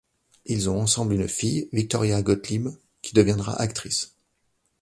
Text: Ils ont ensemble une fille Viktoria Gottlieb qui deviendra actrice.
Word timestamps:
Ils 0.47 0.67
ont 0.67 0.81
ensemble 0.81 1.13
une 1.13 1.27
fille 1.27 1.69
Viktoria 1.73 2.23
Gottlieb 2.23 2.69
qui 3.03 3.13
deviendra 3.13 3.53
actrice. 3.61 4.15